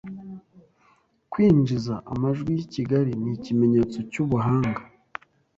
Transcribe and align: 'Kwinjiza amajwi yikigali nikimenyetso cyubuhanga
'Kwinjiza 1.27 1.95
amajwi 2.13 2.49
yikigali 2.57 3.11
nikimenyetso 3.23 3.97
cyubuhanga 4.11 4.81